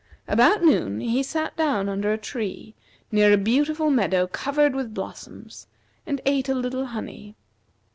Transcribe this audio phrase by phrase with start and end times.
[0.27, 2.73] About noon he sat down under a tree,
[3.11, 5.67] near a beautiful meadow covered with blossoms,
[6.07, 7.35] and ate a little honey.